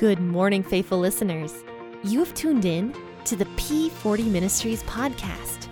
Good 0.00 0.18
morning, 0.18 0.62
faithful 0.62 0.98
listeners. 0.98 1.62
You 2.02 2.20
have 2.20 2.32
tuned 2.32 2.64
in 2.64 2.94
to 3.26 3.36
the 3.36 3.44
P40 3.44 4.30
Ministries 4.30 4.82
podcast, 4.84 5.68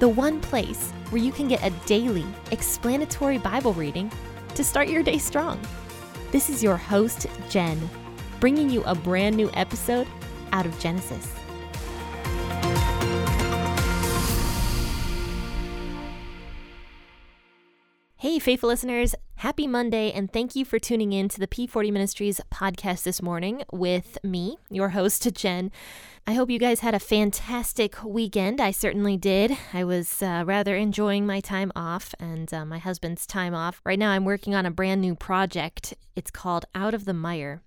the 0.00 0.08
one 0.10 0.38
place 0.42 0.90
where 1.08 1.22
you 1.22 1.32
can 1.32 1.48
get 1.48 1.64
a 1.64 1.70
daily 1.86 2.26
explanatory 2.50 3.38
Bible 3.38 3.72
reading 3.72 4.12
to 4.54 4.62
start 4.62 4.88
your 4.88 5.02
day 5.02 5.16
strong. 5.16 5.58
This 6.30 6.50
is 6.50 6.62
your 6.62 6.76
host, 6.76 7.26
Jen, 7.48 7.88
bringing 8.38 8.68
you 8.68 8.82
a 8.82 8.94
brand 8.94 9.34
new 9.34 9.50
episode 9.54 10.06
out 10.52 10.66
of 10.66 10.78
Genesis. 10.78 11.32
Hey, 18.18 18.38
faithful 18.38 18.68
listeners, 18.68 19.14
happy 19.40 19.66
Monday, 19.66 20.12
and 20.12 20.30
thank 20.30 20.54
you 20.54 20.66
for 20.66 20.78
tuning 20.78 21.14
in 21.14 21.26
to 21.26 21.40
the 21.40 21.46
P40 21.46 21.90
Ministries 21.90 22.42
podcast 22.52 23.04
this 23.04 23.22
morning 23.22 23.64
with 23.72 24.18
me, 24.22 24.58
your 24.68 24.90
host, 24.90 25.26
Jen. 25.32 25.72
I 26.26 26.34
hope 26.34 26.50
you 26.50 26.58
guys 26.58 26.80
had 26.80 26.94
a 26.94 26.98
fantastic 26.98 28.04
weekend. 28.04 28.60
I 28.60 28.70
certainly 28.70 29.16
did. 29.16 29.56
I 29.72 29.82
was 29.82 30.22
uh, 30.22 30.44
rather 30.46 30.76
enjoying 30.76 31.26
my 31.26 31.40
time 31.40 31.72
off 31.74 32.14
and 32.20 32.52
uh, 32.52 32.66
my 32.66 32.76
husband's 32.76 33.26
time 33.26 33.54
off. 33.54 33.80
Right 33.82 33.98
now, 33.98 34.10
I'm 34.10 34.26
working 34.26 34.54
on 34.54 34.66
a 34.66 34.70
brand 34.70 35.00
new 35.00 35.14
project. 35.14 35.94
It's 36.14 36.30
called 36.30 36.66
Out 36.74 36.92
of 36.92 37.06
the 37.06 37.14
Mire 37.14 37.62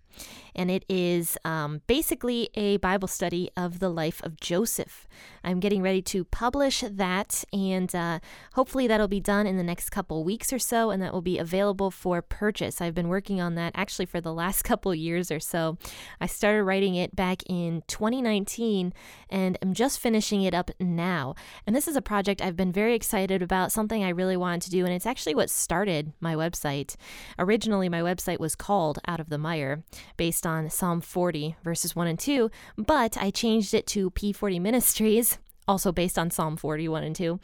and 0.55 0.69
it 0.71 0.85
is 0.87 1.37
um, 1.45 1.81
basically 1.87 2.49
a 2.55 2.77
Bible 2.77 3.07
study 3.07 3.49
of 3.57 3.79
the 3.79 3.89
life 3.89 4.21
of 4.23 4.39
Joseph. 4.39 5.07
I'm 5.43 5.59
getting 5.59 5.81
ready 5.81 6.01
to 6.03 6.23
publish 6.25 6.83
that, 6.89 7.43
and 7.51 7.93
uh, 7.93 8.19
hopefully 8.53 8.87
that'll 8.87 9.07
be 9.07 9.19
done 9.19 9.45
in 9.45 9.57
the 9.57 9.63
next 9.63 9.89
couple 9.89 10.23
weeks 10.23 10.53
or 10.53 10.59
so, 10.59 10.89
and 10.89 11.01
that 11.01 11.13
will 11.13 11.21
be 11.21 11.37
available 11.37 11.91
for 11.91 12.21
purchase. 12.21 12.81
I've 12.81 12.95
been 12.95 13.09
working 13.09 13.41
on 13.41 13.55
that 13.55 13.73
actually 13.75 14.05
for 14.05 14.21
the 14.21 14.33
last 14.33 14.63
couple 14.63 14.93
years 14.95 15.31
or 15.31 15.39
so. 15.39 15.77
I 16.21 16.27
started 16.27 16.63
writing 16.63 16.95
it 16.95 17.15
back 17.15 17.43
in 17.47 17.83
2019, 17.87 18.93
and 19.29 19.57
I'm 19.61 19.73
just 19.73 19.99
finishing 19.99 20.43
it 20.43 20.53
up 20.53 20.71
now. 20.79 21.35
And 21.65 21.75
this 21.75 21.87
is 21.87 21.95
a 21.95 22.01
project 22.01 22.41
I've 22.41 22.55
been 22.55 22.71
very 22.71 22.95
excited 22.95 23.41
about, 23.41 23.71
something 23.71 24.03
I 24.03 24.09
really 24.09 24.37
wanted 24.37 24.61
to 24.63 24.71
do, 24.71 24.85
and 24.85 24.93
it's 24.93 25.05
actually 25.05 25.35
what 25.35 25.49
started 25.49 26.13
my 26.19 26.35
website. 26.35 26.95
Originally, 27.37 27.89
my 27.89 28.01
website 28.01 28.39
was 28.39 28.55
called 28.55 28.99
Out 29.07 29.19
of 29.19 29.29
the 29.29 29.37
Mire, 29.37 29.83
based 30.17 30.42
based 30.43 30.51
on 30.51 30.69
Psalm 30.69 30.99
40, 30.99 31.55
verses 31.63 31.95
1 31.95 32.05
and 32.07 32.19
2, 32.19 32.51
but 32.77 33.17
I 33.17 33.31
changed 33.31 33.73
it 33.73 33.87
to 33.87 34.11
P40 34.11 34.59
Ministries, 34.59 35.37
also 35.69 35.93
based 35.93 36.19
on 36.19 36.31
Psalm 36.31 36.57
41 36.57 37.03
and 37.03 37.15
2, 37.15 37.39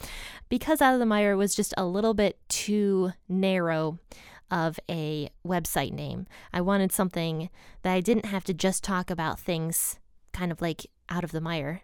because 0.50 0.82
Out 0.82 0.96
of 0.96 1.00
the 1.00 1.06
Mire 1.06 1.38
was 1.38 1.56
just 1.56 1.74
a 1.78 1.86
little 1.86 2.14
bit 2.14 2.38
too 2.50 3.14
narrow 3.30 4.00
of 4.52 4.82
a 4.90 5.30
website 5.48 5.94
name. 5.94 6.28
I 6.52 6.60
wanted 6.60 6.92
something 6.92 7.50
that 7.84 7.94
I 7.94 8.02
didn't 8.02 8.26
have 8.26 8.44
to 8.46 8.54
just 8.54 8.84
talk 8.84 9.10
about 9.10 9.40
things 9.40 9.98
kind 10.34 10.52
of 10.52 10.62
like 10.62 10.86
out 11.10 11.24
of 11.24 11.32
the 11.32 11.42
mire. 11.42 11.82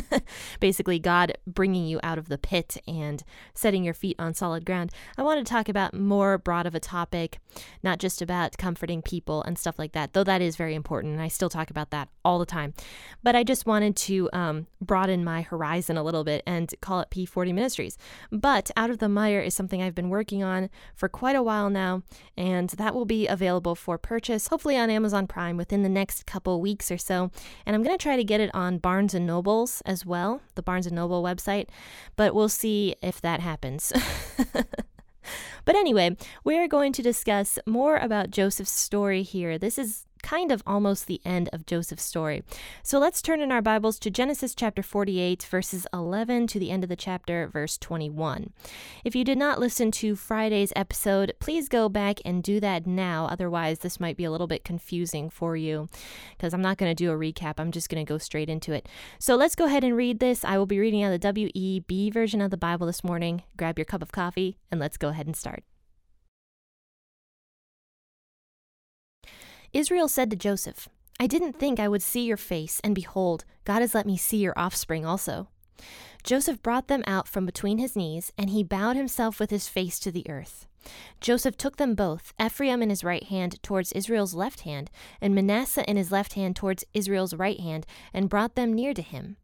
Basically, 0.60 0.98
God 0.98 1.36
bringing 1.46 1.86
you 1.86 2.00
out 2.02 2.18
of 2.18 2.28
the 2.28 2.38
pit 2.38 2.76
and 2.86 3.22
setting 3.54 3.84
your 3.84 3.94
feet 3.94 4.16
on 4.18 4.34
solid 4.34 4.64
ground. 4.64 4.92
I 5.16 5.22
want 5.22 5.44
to 5.44 5.50
talk 5.50 5.68
about 5.68 5.94
more 5.94 6.38
broad 6.38 6.66
of 6.66 6.74
a 6.74 6.80
topic, 6.80 7.38
not 7.82 7.98
just 7.98 8.22
about 8.22 8.58
comforting 8.58 9.02
people 9.02 9.42
and 9.42 9.58
stuff 9.58 9.78
like 9.78 9.92
that, 9.92 10.12
though 10.12 10.24
that 10.24 10.42
is 10.42 10.56
very 10.56 10.74
important. 10.74 11.14
And 11.14 11.22
I 11.22 11.28
still 11.28 11.48
talk 11.48 11.70
about 11.70 11.90
that 11.90 12.08
all 12.24 12.38
the 12.38 12.46
time. 12.46 12.74
But 13.22 13.34
I 13.34 13.44
just 13.44 13.66
wanted 13.66 13.96
to 13.96 14.28
um, 14.32 14.66
broaden 14.80 15.24
my 15.24 15.42
horizon 15.42 15.96
a 15.96 16.02
little 16.02 16.24
bit 16.24 16.42
and 16.46 16.72
call 16.80 17.00
it 17.00 17.10
P40 17.10 17.54
Ministries. 17.54 17.98
But 18.30 18.70
Out 18.76 18.90
of 18.90 18.98
the 18.98 19.08
Mire 19.08 19.40
is 19.40 19.54
something 19.54 19.82
I've 19.82 19.94
been 19.94 20.10
working 20.10 20.42
on 20.42 20.70
for 20.94 21.08
quite 21.08 21.36
a 21.36 21.42
while 21.42 21.70
now, 21.70 22.02
and 22.36 22.70
that 22.70 22.94
will 22.94 23.04
be 23.04 23.26
available 23.26 23.74
for 23.74 23.98
purchase, 23.98 24.48
hopefully 24.48 24.76
on 24.76 24.90
Amazon 24.90 25.26
Prime 25.26 25.56
within 25.56 25.82
the 25.82 25.88
next 25.88 26.26
couple 26.26 26.60
weeks 26.60 26.90
or 26.90 26.98
so. 26.98 27.30
And 27.64 27.74
I'm 27.74 27.82
going 27.82 27.96
to 27.96 28.02
try 28.02 28.16
to 28.16 28.24
get 28.24 28.40
it 28.40 28.54
on 28.54 28.67
on 28.68 28.78
Barnes 28.78 29.14
and 29.14 29.26
Nobles 29.26 29.82
as 29.86 30.04
well, 30.04 30.42
the 30.54 30.62
Barnes 30.62 30.86
and 30.86 30.94
Noble 30.94 31.22
website, 31.22 31.68
but 32.16 32.34
we'll 32.34 32.50
see 32.50 32.94
if 33.02 33.20
that 33.22 33.40
happens. 33.40 33.92
but 35.64 35.74
anyway, 35.74 36.16
we're 36.44 36.68
going 36.68 36.92
to 36.92 37.02
discuss 37.02 37.58
more 37.66 37.96
about 37.96 38.30
Joseph's 38.30 38.70
story 38.70 39.22
here. 39.22 39.58
This 39.58 39.78
is 39.78 40.04
kind 40.28 40.52
of 40.52 40.62
almost 40.66 41.06
the 41.06 41.22
end 41.24 41.48
of 41.54 41.64
Joseph's 41.64 42.04
story. 42.04 42.42
So 42.82 42.98
let's 42.98 43.22
turn 43.22 43.40
in 43.40 43.50
our 43.50 43.62
Bibles 43.62 43.98
to 44.00 44.10
Genesis 44.10 44.54
chapter 44.54 44.82
48, 44.82 45.42
verses 45.44 45.86
11 45.94 46.48
to 46.48 46.58
the 46.58 46.70
end 46.70 46.84
of 46.84 46.90
the 46.90 46.96
chapter, 46.96 47.48
verse 47.48 47.78
21. 47.78 48.52
If 49.06 49.16
you 49.16 49.24
did 49.24 49.38
not 49.38 49.58
listen 49.58 49.90
to 49.92 50.16
Friday's 50.16 50.70
episode, 50.76 51.32
please 51.40 51.70
go 51.70 51.88
back 51.88 52.20
and 52.26 52.42
do 52.42 52.60
that 52.60 52.86
now. 52.86 53.24
Otherwise, 53.24 53.78
this 53.78 53.98
might 53.98 54.18
be 54.18 54.24
a 54.24 54.30
little 54.30 54.46
bit 54.46 54.64
confusing 54.64 55.30
for 55.30 55.56
you 55.56 55.88
because 56.36 56.52
I'm 56.52 56.60
not 56.60 56.76
going 56.76 56.90
to 56.90 56.94
do 56.94 57.10
a 57.10 57.16
recap. 57.16 57.54
I'm 57.56 57.72
just 57.72 57.88
going 57.88 58.04
to 58.04 58.12
go 58.12 58.18
straight 58.18 58.50
into 58.50 58.74
it. 58.74 58.86
So 59.18 59.34
let's 59.34 59.54
go 59.54 59.64
ahead 59.64 59.82
and 59.82 59.96
read 59.96 60.20
this. 60.20 60.44
I 60.44 60.58
will 60.58 60.66
be 60.66 60.78
reading 60.78 61.02
out 61.02 61.18
the 61.18 61.26
WEB 61.26 62.12
version 62.12 62.42
of 62.42 62.50
the 62.50 62.58
Bible 62.58 62.86
this 62.86 63.02
morning. 63.02 63.44
Grab 63.56 63.78
your 63.78 63.86
cup 63.86 64.02
of 64.02 64.12
coffee 64.12 64.58
and 64.70 64.78
let's 64.78 64.98
go 64.98 65.08
ahead 65.08 65.24
and 65.24 65.34
start. 65.34 65.64
Israel 69.72 70.08
said 70.08 70.30
to 70.30 70.36
Joseph, 70.36 70.88
I 71.20 71.26
didn't 71.26 71.58
think 71.58 71.78
I 71.78 71.88
would 71.88 72.02
see 72.02 72.24
your 72.24 72.36
face, 72.36 72.80
and 72.84 72.94
behold, 72.94 73.44
God 73.64 73.80
has 73.80 73.94
let 73.94 74.06
me 74.06 74.16
see 74.16 74.38
your 74.38 74.56
offspring 74.56 75.04
also. 75.04 75.48
Joseph 76.22 76.62
brought 76.62 76.88
them 76.88 77.04
out 77.06 77.28
from 77.28 77.46
between 77.46 77.78
his 77.78 77.96
knees, 77.96 78.32
and 78.38 78.50
he 78.50 78.62
bowed 78.62 78.96
himself 78.96 79.38
with 79.38 79.50
his 79.50 79.68
face 79.68 79.98
to 80.00 80.10
the 80.10 80.28
earth. 80.28 80.66
Joseph 81.20 81.56
took 81.56 81.76
them 81.76 81.94
both, 81.94 82.32
Ephraim 82.40 82.82
in 82.82 82.90
his 82.90 83.04
right 83.04 83.24
hand 83.24 83.62
towards 83.62 83.92
Israel's 83.92 84.34
left 84.34 84.60
hand, 84.60 84.90
and 85.20 85.34
Manasseh 85.34 85.88
in 85.88 85.96
his 85.96 86.12
left 86.12 86.34
hand 86.34 86.56
towards 86.56 86.84
Israel's 86.94 87.34
right 87.34 87.60
hand, 87.60 87.86
and 88.14 88.30
brought 88.30 88.54
them 88.54 88.72
near 88.72 88.94
to 88.94 89.02
him. 89.02 89.36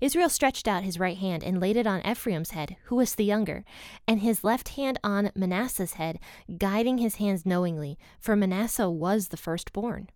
Israel 0.00 0.28
stretched 0.28 0.68
out 0.68 0.82
his 0.82 0.98
right 0.98 1.16
hand 1.16 1.42
and 1.42 1.60
laid 1.60 1.76
it 1.76 1.86
on 1.86 2.06
Ephraim's 2.06 2.50
head, 2.50 2.76
who 2.84 2.96
was 2.96 3.14
the 3.14 3.24
younger, 3.24 3.64
and 4.06 4.20
his 4.20 4.44
left 4.44 4.70
hand 4.70 4.98
on 5.02 5.30
Manasseh's 5.34 5.94
head, 5.94 6.18
guiding 6.58 6.98
his 6.98 7.16
hands 7.16 7.46
knowingly, 7.46 7.98
for 8.18 8.36
Manasseh 8.36 8.90
was 8.90 9.28
the 9.28 9.36
firstborn. 9.36 10.08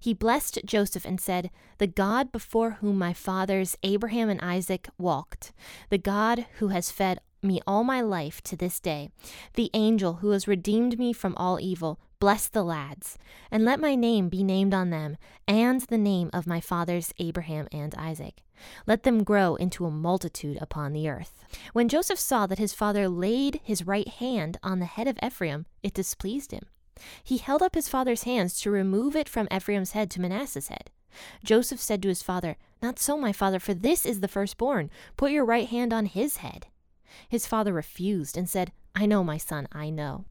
He 0.00 0.14
blessed 0.14 0.60
Joseph 0.64 1.04
and 1.04 1.20
said, 1.20 1.50
The 1.78 1.86
God 1.86 2.32
before 2.32 2.72
whom 2.80 2.98
my 2.98 3.12
fathers 3.12 3.76
Abraham 3.82 4.28
and 4.28 4.40
Isaac 4.40 4.88
walked, 4.98 5.52
the 5.88 5.98
God 5.98 6.46
who 6.58 6.68
has 6.68 6.90
fed 6.90 7.20
me 7.42 7.60
all 7.66 7.84
my 7.84 8.00
life 8.00 8.42
to 8.42 8.56
this 8.56 8.80
day, 8.80 9.10
the 9.54 9.70
angel 9.74 10.14
who 10.14 10.30
has 10.30 10.48
redeemed 10.48 10.98
me 10.98 11.12
from 11.12 11.34
all 11.36 11.60
evil, 11.60 12.00
bless 12.20 12.48
the 12.48 12.64
lads, 12.64 13.18
and 13.50 13.64
let 13.64 13.80
my 13.80 13.94
name 13.94 14.28
be 14.28 14.42
named 14.42 14.74
on 14.74 14.90
them, 14.90 15.16
and 15.46 15.80
the 15.82 15.98
name 15.98 16.30
of 16.32 16.46
my 16.46 16.60
fathers 16.60 17.12
Abraham 17.18 17.68
and 17.72 17.94
Isaac. 17.94 18.42
Let 18.86 19.04
them 19.04 19.22
grow 19.22 19.54
into 19.54 19.86
a 19.86 19.90
multitude 19.90 20.58
upon 20.60 20.92
the 20.92 21.08
earth. 21.08 21.44
When 21.72 21.88
Joseph 21.88 22.18
saw 22.18 22.46
that 22.46 22.58
his 22.58 22.74
father 22.74 23.08
laid 23.08 23.60
his 23.62 23.86
right 23.86 24.08
hand 24.08 24.58
on 24.62 24.80
the 24.80 24.86
head 24.86 25.06
of 25.06 25.18
Ephraim, 25.22 25.66
it 25.82 25.94
displeased 25.94 26.50
him. 26.50 26.66
He 27.22 27.38
held 27.38 27.62
up 27.62 27.76
his 27.76 27.88
father's 27.88 28.24
hands 28.24 28.60
to 28.60 28.70
remove 28.70 29.14
it 29.14 29.28
from 29.28 29.46
Ephraim's 29.52 29.92
head 29.92 30.10
to 30.10 30.20
Manasseh's 30.20 30.68
head. 30.68 30.90
Joseph 31.44 31.80
said 31.80 32.02
to 32.02 32.08
his 32.08 32.22
father, 32.22 32.56
Not 32.82 32.98
so, 32.98 33.16
my 33.16 33.32
father, 33.32 33.60
for 33.60 33.74
this 33.74 34.04
is 34.04 34.20
the 34.20 34.28
firstborn. 34.28 34.90
Put 35.16 35.30
your 35.30 35.44
right 35.44 35.68
hand 35.68 35.92
on 35.92 36.06
his 36.06 36.38
head. 36.38 36.66
His 37.28 37.46
father 37.46 37.72
refused 37.72 38.36
and 38.36 38.48
said, 38.48 38.72
I 38.94 39.06
know, 39.06 39.22
my 39.22 39.38
son, 39.38 39.68
I 39.72 39.90
know. 39.90 40.24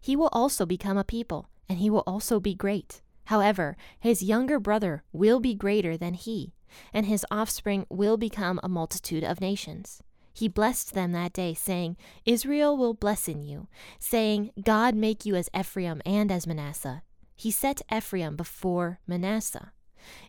He 0.00 0.16
will 0.16 0.30
also 0.32 0.66
become 0.66 0.98
a 0.98 1.04
people, 1.04 1.48
and 1.68 1.78
he 1.78 1.90
will 1.90 2.04
also 2.06 2.40
be 2.40 2.54
great. 2.54 3.02
However, 3.26 3.76
his 4.00 4.22
younger 4.22 4.58
brother 4.58 5.02
will 5.12 5.40
be 5.40 5.54
greater 5.54 5.96
than 5.96 6.14
he, 6.14 6.54
and 6.92 7.06
his 7.06 7.26
offspring 7.30 7.86
will 7.88 8.16
become 8.16 8.58
a 8.62 8.68
multitude 8.68 9.24
of 9.24 9.40
nations. 9.40 10.02
He 10.34 10.48
blessed 10.48 10.94
them 10.94 11.12
that 11.12 11.32
day, 11.32 11.54
saying, 11.54 11.96
Israel 12.24 12.76
will 12.76 12.94
bless 12.94 13.28
in 13.28 13.42
you, 13.42 13.68
saying, 13.98 14.50
God 14.62 14.94
make 14.94 15.26
you 15.26 15.34
as 15.34 15.50
Ephraim 15.56 16.00
and 16.06 16.32
as 16.32 16.46
Manasseh. 16.46 17.02
He 17.36 17.50
set 17.50 17.82
Ephraim 17.94 18.36
before 18.36 18.98
Manasseh. 19.06 19.72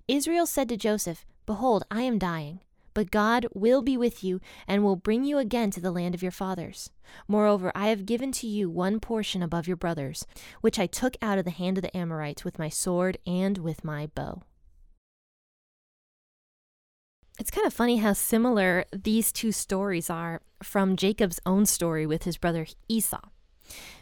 Israel 0.08 0.46
said 0.46 0.70
to 0.70 0.78
Joseph, 0.78 1.26
Behold, 1.46 1.84
I 1.90 2.02
am 2.02 2.20
dying. 2.20 2.60
But 2.94 3.12
God 3.12 3.48
will 3.54 3.82
be 3.82 3.98
with 3.98 4.24
you 4.24 4.40
and 4.68 4.84
will 4.84 4.96
bring 4.96 5.24
you 5.24 5.38
again 5.38 5.72
to 5.72 5.82
the 5.82 5.92
land 5.92 6.16
of 6.16 6.22
your 6.22 6.32
fathers. 6.32 6.90
Moreover, 7.28 7.72
I 7.76 7.88
have 7.88 8.06
given 8.06 8.32
to 8.34 8.48
you 8.48 8.70
one 8.70 9.00
portion 9.00 9.42
above 9.42 9.68
your 9.68 9.78
brothers, 9.78 10.26
which 10.62 10.80
I 10.80 10.88
took 10.88 11.16
out 11.22 11.38
of 11.38 11.46
the 11.46 11.52
hand 11.52 11.78
of 11.78 11.82
the 11.82 11.96
Amorites 11.96 12.44
with 12.44 12.60
my 12.60 12.70
sword 12.70 13.18
and 13.26 13.58
with 13.58 13.84
my 13.84 14.08
bow. 14.08 14.44
It's 17.40 17.52
kind 17.52 17.66
of 17.66 17.74
funny 17.74 17.98
how 17.98 18.14
similar 18.14 18.86
these 18.92 19.32
two 19.32 19.52
stories 19.52 20.10
are 20.10 20.42
from 20.62 20.96
Jacob's 20.96 21.40
own 21.46 21.66
story 21.66 22.06
with 22.06 22.24
his 22.24 22.38
brother 22.38 22.68
Esau. 22.88 23.22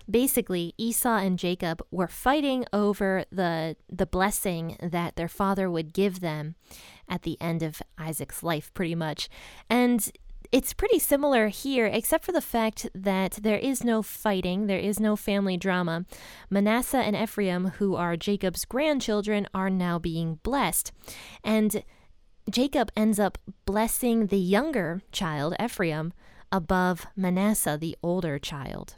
Basically, 0.10 0.74
Esau 0.78 1.18
and 1.18 1.40
Jacob 1.40 1.82
were 1.92 2.08
fighting 2.08 2.66
over 2.74 3.24
the 3.32 3.78
the 3.88 4.06
blessing 4.06 4.76
that 4.82 5.16
their 5.16 5.30
father 5.30 5.70
would 5.70 5.94
give 5.94 6.20
them 6.20 6.56
at 7.12 7.24
the 7.24 7.38
end 7.40 7.62
of 7.62 7.82
Isaac's 7.98 8.42
life 8.42 8.74
pretty 8.74 8.96
much. 8.96 9.30
And 9.70 10.12
it's 10.52 10.74
pretty 10.74 11.00
similar 11.00 11.48
here, 11.50 11.86
except 11.86 12.26
for 12.26 12.32
the 12.32 12.42
fact 12.42 12.90
that 12.96 13.40
there 13.42 13.58
is 13.58 13.84
no 13.84 14.02
fighting, 14.02 14.68
there 14.68 14.80
is 14.80 15.00
no 15.00 15.16
family 15.16 15.56
drama. 15.58 16.06
Manasseh 16.50 16.98
and 16.98 17.16
Ephraim, 17.16 17.68
who 17.78 17.96
are 17.96 18.18
Jacob's 18.18 18.66
grandchildren, 18.66 19.48
are 19.54 19.70
now 19.70 20.00
being 20.00 20.40
blessed. 20.44 20.92
And 21.44 21.84
Jacob 22.50 22.92
ends 22.98 23.20
up 23.20 23.38
blessing 23.66 24.28
the 24.28 24.38
younger 24.38 25.02
child, 25.12 25.56
Ephraim, 25.64 26.12
above 26.52 27.06
Manasseh, 27.16 27.78
the 27.80 27.98
older 28.04 28.40
child. 28.40 28.96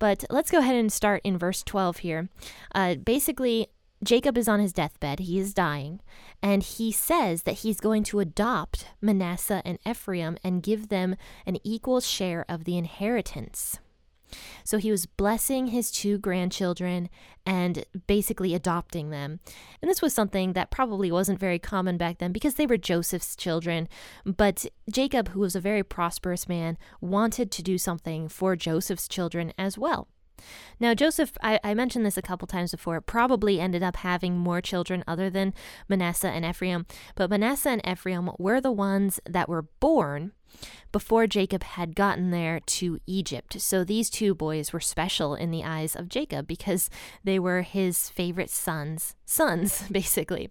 But 0.00 0.24
let's 0.30 0.50
go 0.50 0.58
ahead 0.58 0.74
and 0.74 0.92
start 0.92 1.20
in 1.22 1.38
verse 1.38 1.62
12 1.62 1.98
here. 1.98 2.28
Uh, 2.74 2.96
basically, 2.96 3.68
Jacob 4.04 4.36
is 4.36 4.48
on 4.48 4.58
his 4.58 4.72
deathbed, 4.72 5.20
he 5.20 5.38
is 5.38 5.54
dying, 5.54 6.00
and 6.42 6.62
he 6.62 6.90
says 6.90 7.44
that 7.44 7.58
he's 7.58 7.80
going 7.80 8.02
to 8.02 8.18
adopt 8.18 8.86
Manasseh 9.00 9.62
and 9.64 9.78
Ephraim 9.88 10.36
and 10.42 10.62
give 10.62 10.88
them 10.88 11.14
an 11.46 11.58
equal 11.62 12.00
share 12.00 12.44
of 12.48 12.64
the 12.64 12.76
inheritance. 12.76 13.78
So 14.64 14.78
he 14.78 14.90
was 14.90 15.06
blessing 15.06 15.68
his 15.68 15.90
two 15.90 16.18
grandchildren 16.18 17.10
and 17.44 17.84
basically 18.06 18.54
adopting 18.54 19.10
them. 19.10 19.40
And 19.80 19.90
this 19.90 20.02
was 20.02 20.14
something 20.14 20.54
that 20.54 20.70
probably 20.70 21.12
wasn't 21.12 21.38
very 21.38 21.58
common 21.58 21.96
back 21.96 22.18
then 22.18 22.32
because 22.32 22.54
they 22.54 22.66
were 22.66 22.78
Joseph's 22.78 23.36
children. 23.36 23.88
But 24.24 24.66
Jacob, 24.90 25.28
who 25.28 25.40
was 25.40 25.54
a 25.54 25.60
very 25.60 25.82
prosperous 25.82 26.48
man, 26.48 26.78
wanted 27.00 27.50
to 27.52 27.62
do 27.62 27.78
something 27.78 28.28
for 28.28 28.56
Joseph's 28.56 29.06
children 29.06 29.52
as 29.58 29.76
well. 29.76 30.08
Now, 30.80 30.94
Joseph, 30.94 31.36
I, 31.42 31.60
I, 31.62 31.74
mentioned 31.74 32.04
this 32.04 32.16
a 32.16 32.22
couple 32.22 32.46
times 32.46 32.70
before, 32.72 33.00
probably 33.00 33.60
ended 33.60 33.82
up 33.82 33.96
having 33.96 34.36
more 34.36 34.60
children 34.60 35.04
other 35.06 35.30
than 35.30 35.54
Manasseh 35.88 36.30
and 36.30 36.44
Ephraim, 36.44 36.86
but 37.14 37.30
Manasseh 37.30 37.70
and 37.70 37.86
Ephraim 37.86 38.30
were 38.38 38.60
the 38.60 38.72
ones 38.72 39.20
that 39.28 39.48
were 39.48 39.62
born 39.80 40.32
before 40.92 41.26
Jacob 41.26 41.62
had 41.62 41.96
gotten 41.96 42.30
there 42.30 42.60
to 42.60 43.00
Egypt. 43.06 43.60
So 43.60 43.82
these 43.82 44.10
two 44.10 44.34
boys 44.34 44.72
were 44.72 44.80
special 44.80 45.34
in 45.34 45.50
the 45.50 45.64
eyes 45.64 45.96
of 45.96 46.08
Jacob 46.08 46.46
because 46.46 46.90
they 47.24 47.38
were 47.38 47.62
his 47.62 48.10
favorite 48.10 48.50
sons, 48.50 49.16
sons, 49.24 49.84
basically. 49.90 50.50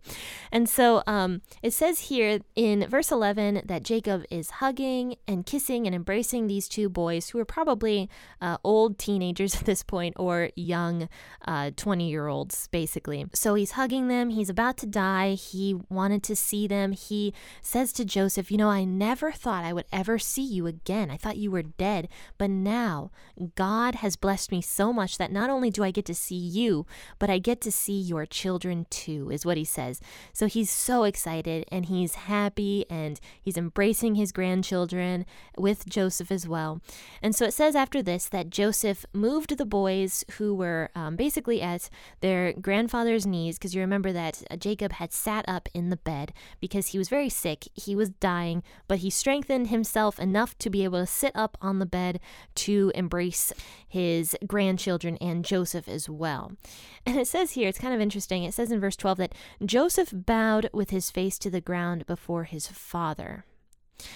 And 0.51 0.67
so 0.67 1.03
um, 1.05 1.41
it 1.61 1.73
says 1.73 1.99
here 2.01 2.39
in 2.55 2.87
verse 2.87 3.11
11 3.11 3.61
that 3.65 3.83
Jacob 3.83 4.25
is 4.31 4.49
hugging 4.51 5.15
and 5.27 5.45
kissing 5.45 5.85
and 5.85 5.95
embracing 5.95 6.47
these 6.47 6.67
two 6.67 6.89
boys 6.89 7.29
who 7.29 7.39
are 7.39 7.45
probably 7.45 8.09
uh, 8.41 8.57
old 8.63 8.97
teenagers 8.97 9.55
at 9.59 9.65
this 9.65 9.83
point 9.83 10.15
or 10.17 10.49
young 10.55 11.07
20 11.45 12.03
uh, 12.03 12.07
year 12.07 12.27
olds, 12.27 12.67
basically. 12.67 13.25
So 13.33 13.53
he's 13.53 13.71
hugging 13.71 14.07
them. 14.07 14.31
He's 14.31 14.49
about 14.49 14.77
to 14.77 14.87
die. 14.87 15.33
He 15.33 15.75
wanted 15.89 16.23
to 16.23 16.35
see 16.35 16.67
them. 16.67 16.93
He 16.93 17.33
says 17.61 17.93
to 17.93 18.05
Joseph, 18.05 18.49
You 18.49 18.57
know, 18.57 18.69
I 18.69 18.83
never 18.83 19.31
thought 19.31 19.63
I 19.63 19.73
would 19.73 19.85
ever 19.91 20.17
see 20.19 20.43
you 20.43 20.67
again. 20.67 21.09
I 21.09 21.17
thought 21.17 21.37
you 21.37 21.51
were 21.51 21.61
dead. 21.63 22.07
But 22.37 22.49
now 22.49 23.11
God 23.55 23.95
has 23.95 24.15
blessed 24.15 24.51
me 24.51 24.61
so 24.61 24.91
much 24.91 25.17
that 25.17 25.31
not 25.31 25.49
only 25.49 25.69
do 25.69 25.83
I 25.83 25.91
get 25.91 26.05
to 26.05 26.15
see 26.15 26.35
you, 26.35 26.85
but 27.19 27.29
I 27.29 27.37
get 27.37 27.61
to 27.61 27.71
see 27.71 27.99
your 27.99 28.25
children 28.25 28.85
too, 28.89 29.29
is 29.31 29.45
what 29.45 29.57
he 29.57 29.65
says. 29.65 30.01
So 30.33 30.47
he's 30.47 30.69
so 30.69 31.03
excited 31.03 31.65
and 31.71 31.85
he's 31.85 32.15
happy 32.15 32.85
and 32.89 33.19
he's 33.41 33.57
embracing 33.57 34.15
his 34.15 34.31
grandchildren 34.31 35.25
with 35.57 35.87
Joseph 35.87 36.31
as 36.31 36.47
well. 36.47 36.81
And 37.21 37.35
so 37.35 37.45
it 37.45 37.53
says 37.53 37.75
after 37.75 38.01
this 38.01 38.27
that 38.29 38.49
Joseph 38.49 39.05
moved 39.13 39.57
the 39.57 39.65
boys 39.65 40.23
who 40.37 40.55
were 40.55 40.89
um, 40.95 41.15
basically 41.15 41.61
at 41.61 41.89
their 42.21 42.53
grandfather's 42.53 43.25
knees, 43.25 43.57
because 43.57 43.75
you 43.75 43.81
remember 43.81 44.11
that 44.11 44.41
Jacob 44.59 44.93
had 44.93 45.11
sat 45.11 45.45
up 45.47 45.67
in 45.73 45.89
the 45.89 45.97
bed 45.97 46.33
because 46.59 46.87
he 46.87 46.97
was 46.97 47.09
very 47.09 47.29
sick. 47.29 47.67
He 47.73 47.95
was 47.95 48.09
dying, 48.09 48.63
but 48.87 48.99
he 48.99 49.09
strengthened 49.09 49.67
himself 49.67 49.80
himself 49.81 50.19
enough 50.19 50.55
to 50.59 50.69
be 50.69 50.83
able 50.83 50.99
to 50.99 51.07
sit 51.07 51.31
up 51.35 51.57
on 51.59 51.79
the 51.79 51.85
bed 51.85 52.19
to 52.53 52.91
embrace 52.93 53.51
his 53.87 54.35
grandchildren 54.45 55.17
and 55.17 55.43
Joseph 55.43 55.87
as 55.87 56.07
well. 56.07 56.53
And 57.03 57.17
it 57.17 57.27
says 57.27 57.53
here, 57.53 57.67
it's 57.67 57.79
kind 57.79 57.95
of 57.95 57.99
interesting. 57.99 58.43
It 58.43 58.53
says 58.53 58.71
in 58.71 58.79
verse 58.79 58.95
12 58.95 59.17
that 59.17 59.35
Joseph 59.65 60.13
bowed 60.13 60.69
with 60.71 60.91
his 60.91 61.09
face 61.09 61.39
to 61.39 61.49
the 61.49 61.59
ground 61.59 62.05
before 62.05 62.43
his 62.43 62.67
father 62.67 63.43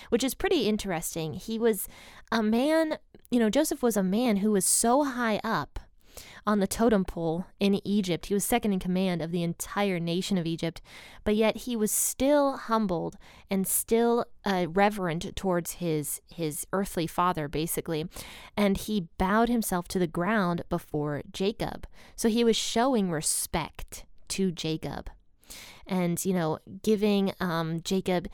which 0.09 0.23
is 0.23 0.33
pretty 0.33 0.67
interesting. 0.67 1.33
He 1.33 1.59
was 1.59 1.87
a 2.31 2.41
man, 2.41 2.97
you 3.29 3.39
know, 3.39 3.51
Joseph 3.51 3.83
was 3.83 3.95
a 3.95 4.01
man 4.01 4.37
who 4.37 4.51
was 4.51 4.65
so 4.65 5.03
high 5.03 5.39
up 5.43 5.79
on 6.45 6.59
the 6.59 6.67
totem 6.67 7.05
pole 7.05 7.45
in 7.59 7.79
Egypt. 7.85 8.27
He 8.27 8.33
was 8.33 8.45
second 8.45 8.73
in 8.73 8.79
command 8.79 9.21
of 9.21 9.31
the 9.31 9.43
entire 9.43 9.99
nation 9.99 10.37
of 10.37 10.45
Egypt, 10.45 10.81
but 11.23 11.35
yet 11.35 11.57
he 11.57 11.75
was 11.75 11.91
still 11.91 12.57
humbled 12.57 13.17
and 13.49 13.67
still 13.67 14.25
uh, 14.45 14.67
reverent 14.69 15.35
towards 15.35 15.73
his 15.73 16.21
his 16.27 16.65
earthly 16.73 17.07
father, 17.07 17.47
basically, 17.47 18.07
and 18.55 18.77
he 18.77 19.07
bowed 19.17 19.49
himself 19.49 19.87
to 19.89 19.99
the 19.99 20.07
ground 20.07 20.63
before 20.69 21.21
Jacob. 21.31 21.87
So 22.15 22.29
he 22.29 22.43
was 22.43 22.55
showing 22.55 23.11
respect 23.11 24.05
to 24.29 24.51
Jacob, 24.51 25.09
and 25.85 26.23
you 26.25 26.33
know, 26.33 26.59
giving 26.83 27.33
um, 27.39 27.81
Jacob 27.83 28.27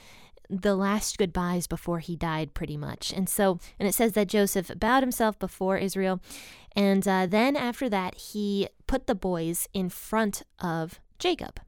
the 0.51 0.75
last 0.75 1.17
goodbyes 1.17 1.65
before 1.65 1.99
he 1.99 2.15
died, 2.15 2.53
pretty 2.53 2.75
much. 2.75 3.13
And 3.13 3.29
so, 3.29 3.59
and 3.79 3.87
it 3.87 3.93
says 3.93 4.11
that 4.13 4.27
Joseph 4.27 4.69
bowed 4.77 5.01
himself 5.01 5.39
before 5.39 5.77
Israel. 5.77 6.19
And 6.75 7.07
uh, 7.07 7.25
then 7.25 7.55
after 7.55 7.89
that, 7.89 8.15
he 8.15 8.67
put 8.87 9.07
the 9.07 9.15
boys 9.15 9.67
in 9.73 9.89
front 9.89 10.43
of 10.59 10.99
Jacob. 11.19 11.59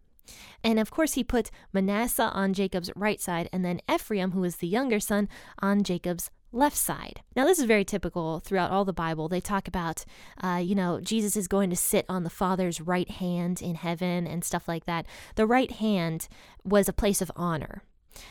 And 0.64 0.80
of 0.80 0.92
course, 0.92 1.14
he 1.14 1.24
put 1.24 1.52
Manasseh 1.74 2.32
on 2.34 2.54
Jacob's 2.54 2.92
right 2.96 3.22
side, 3.22 3.50
and 3.52 3.66
then 3.66 3.82
Ephraim, 3.94 4.32
who 4.32 4.42
was 4.42 4.58
the 4.58 4.68
younger 4.68 5.00
son, 5.00 5.28
on 5.60 5.84
Jacob's 5.84 6.30
left 6.54 6.78
side. 6.78 7.22
Now, 7.36 7.46
this 7.46 7.60
is 7.60 7.66
very 7.66 7.84
typical 7.84 8.40
throughout 8.40 8.72
all 8.72 8.86
the 8.86 8.94
Bible. 8.94 9.28
They 9.28 9.42
talk 9.42 9.68
about, 9.68 10.06
uh, 10.42 10.62
you 10.64 10.76
know, 10.76 11.02
Jesus 11.02 11.36
is 11.36 11.48
going 11.48 11.70
to 11.72 11.76
sit 11.76 12.06
on 12.08 12.24
the 12.24 12.30
Father's 12.30 12.80
right 12.80 13.10
hand 13.10 13.62
in 13.62 13.76
heaven 13.76 14.28
and 14.28 14.46
stuff 14.46 14.68
like 14.68 14.86
that. 14.86 15.06
The 15.36 15.48
right 15.48 15.72
hand 15.72 16.28
was 16.64 16.88
a 16.88 16.94
place 16.94 17.22
of 17.22 17.32
honor. 17.36 17.84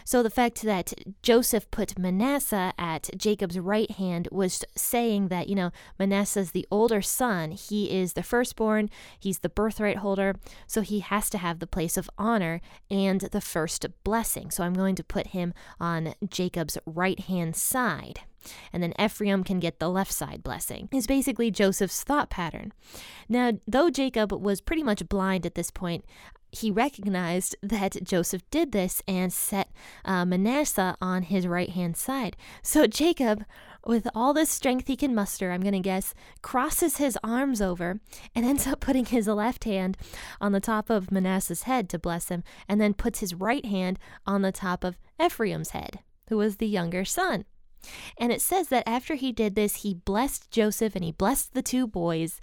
So 0.05 0.23
the 0.23 0.31
fact 0.31 0.63
that 0.63 0.93
Joseph 1.23 1.71
put 1.71 1.99
Manasseh 1.99 2.73
at 2.79 3.11
Jacob's 3.17 3.59
right 3.59 3.91
hand 3.91 4.29
was 4.31 4.65
saying 4.77 5.29
that, 5.29 5.49
you 5.49 5.55
know, 5.55 5.71
Manasseh's 5.99 6.53
the 6.53 6.67
older 6.71 7.03
son. 7.03 7.53
He 7.53 7.91
is 7.91 8.13
the 8.13 8.23
firstborn, 8.23 8.91
he's 9.19 9.41
the 9.41 9.49
birthright 9.49 9.99
holder, 9.99 10.37
so 10.67 10.81
he 10.81 11.01
has 11.01 11.31
to 11.31 11.39
have 11.39 11.59
the 11.59 11.67
place 11.67 11.97
of 11.97 12.11
honor 12.19 12.61
and 12.91 13.21
the 13.21 13.41
first 13.41 13.87
blessing. 14.05 14.51
So 14.51 14.65
I'm 14.65 14.75
going 14.75 14.95
to 14.97 15.05
put 15.05 15.29
him 15.29 15.55
on 15.81 16.15
Jacob's 16.29 16.79
right 16.87 17.21
hand 17.21 17.57
side. 17.57 18.21
And 18.73 18.83
then 18.83 18.95
Ephraim 18.99 19.45
can 19.45 19.61
get 19.61 19.79
the 19.79 19.89
left 19.89 20.13
side 20.13 20.43
blessing, 20.43 20.89
is 20.93 21.07
basically 21.07 21.51
Joseph's 21.51 22.03
thought 22.03 22.31
pattern. 22.31 22.73
Now, 23.29 23.53
though 23.67 23.91
Jacob 23.91 24.33
was 24.33 24.61
pretty 24.61 24.83
much 24.83 25.09
blind 25.09 25.47
at 25.47 25.55
this 25.55 25.71
point, 25.71 26.05
he 26.53 26.71
recognized 26.71 27.57
that 27.63 28.05
Joseph 28.05 28.43
did 28.51 28.73
this 28.73 29.03
and 29.09 29.33
set 29.33 29.71
uh, 30.05 30.27
Manasseh 30.27 30.95
on 31.01 31.23
his 31.23 31.47
right 31.47 31.71
hand 31.71 31.97
side. 31.97 32.37
So 32.63 32.87
Jacob, 32.87 33.45
with 33.87 34.07
all 34.15 34.35
the 34.35 34.45
strength 34.45 34.87
he 34.87 34.95
can 34.95 35.15
muster, 35.15 35.51
I'm 35.51 35.63
going 35.63 35.73
to 35.73 35.81
guess, 35.81 36.15
crosses 36.43 36.99
his 36.99 37.19
arms 37.25 37.63
over 37.63 38.01
and 38.35 38.45
ends 38.45 38.67
up 38.67 38.81
putting 38.81 39.07
his 39.07 39.27
left 39.27 39.65
hand 39.65 39.97
on 40.43 40.53
the 40.53 40.61
top 40.61 40.91
of 40.91 41.11
Manasseh's 41.11 41.63
head 41.63 41.89
to 41.89 41.99
bless 41.99 42.29
him, 42.29 42.45
and 42.69 42.81
then 42.81 42.93
puts 42.93 43.21
his 43.21 43.35
right 43.35 43.65
hand 43.65 43.99
on 44.27 44.43
the 44.43 44.53
top 44.53 44.85
of 44.85 44.99
Ephraim's 45.23 45.71
head, 45.71 46.01
who 46.29 46.37
was 46.37 46.59
the 46.59 46.69
younger 46.69 47.05
son. 47.05 47.47
And 48.19 48.33
it 48.33 48.41
says 48.41 48.69
that 48.69 48.89
after 48.89 49.15
he 49.15 49.33
did 49.33 49.55
this, 49.55 49.77
he 49.77 49.95
blessed 49.95 50.51
Joseph 50.51 50.95
and 50.95 51.05
he 51.05 51.13
blessed 51.13 51.55
the 51.55 51.63
two 51.63 51.87
boys. 51.87 52.41